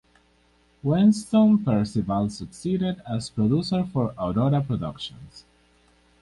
Weston 0.81 1.59
Perceval 1.63 2.31
succeeds 2.31 2.99
as 3.07 3.29
producer 3.29 3.83
for 3.85 4.15
Aurora 4.17 4.59
Productions. 4.59 5.45